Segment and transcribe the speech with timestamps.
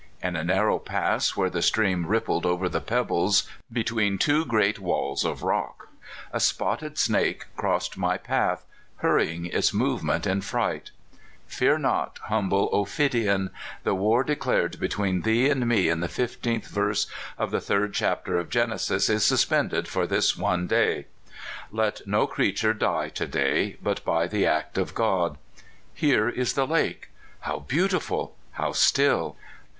[0.23, 5.23] In a narrow pass where the stream rippled over the pebbles between two great walls
[5.23, 5.89] of rock,
[6.33, 10.89] a spotted snake crossed my path, hurrying its movement in fright.
[11.45, 13.51] Fear not, humble ophidian.
[13.83, 17.05] The war de clared between thee and me in the fifteenth verse
[17.37, 21.05] of the third chapter of Genesis is suspended for this one day.
[21.71, 25.37] Let no creature die to day but by the act of God.
[25.93, 27.09] Here is the lake.
[27.41, 28.35] How beautiful!
[28.53, 29.37] how still